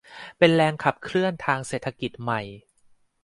[0.37, 2.41] เป็นแรงขับเคลื่อนทางเศรษฐกิจใหม่